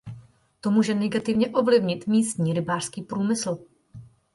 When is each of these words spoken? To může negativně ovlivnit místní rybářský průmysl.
To 0.61 0.71
může 0.71 0.93
negativně 0.93 1.49
ovlivnit 1.49 2.07
místní 2.07 2.53
rybářský 2.53 3.01
průmysl. 3.01 3.57